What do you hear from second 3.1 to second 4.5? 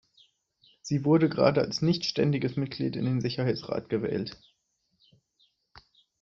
Sicherheitsrat gewählt.